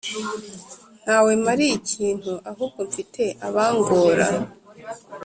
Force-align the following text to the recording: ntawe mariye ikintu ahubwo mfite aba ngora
ntawe 1.03 1.31
mariye 1.45 1.73
ikintu 1.81 2.31
ahubwo 2.51 2.79
mfite 2.89 3.23
aba 3.47 3.65
ngora 3.75 4.27